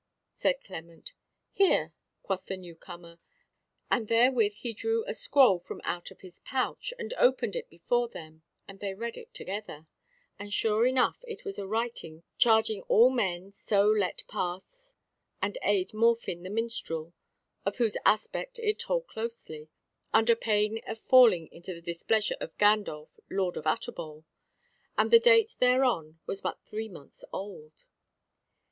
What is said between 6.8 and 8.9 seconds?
and opened it before them, and